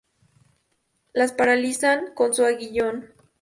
[1.13, 3.13] Las paralizan con su aguijón.